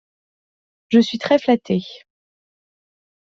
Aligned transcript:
Je 0.89 0.97
suis 0.99 1.19
très 1.19 1.37
flatté. 1.37 1.81